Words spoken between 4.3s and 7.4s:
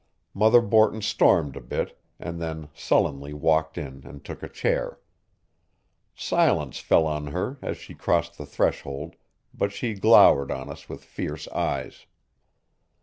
a chair. Silence fell on